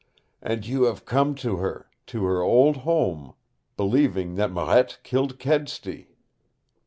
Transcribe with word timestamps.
"And 0.41 0.65
you 0.65 0.85
have 0.85 1.05
come 1.05 1.35
to 1.35 1.57
her, 1.57 1.87
to 2.07 2.25
her 2.25 2.41
old 2.41 2.77
home, 2.77 3.35
believing 3.77 4.33
that 4.33 4.51
Marette 4.51 4.97
killed 5.03 5.37
Kedsty! 5.37 6.15